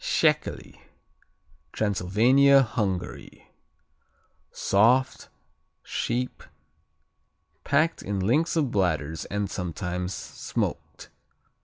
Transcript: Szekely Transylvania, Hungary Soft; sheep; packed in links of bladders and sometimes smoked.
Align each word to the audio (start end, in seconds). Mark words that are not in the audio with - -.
Szekely 0.03 0.81
Transylvania, 1.71 2.63
Hungary 2.63 3.51
Soft; 4.51 5.29
sheep; 5.83 6.41
packed 7.63 8.01
in 8.01 8.19
links 8.19 8.55
of 8.55 8.71
bladders 8.71 9.25
and 9.25 9.47
sometimes 9.47 10.11
smoked. 10.11 11.09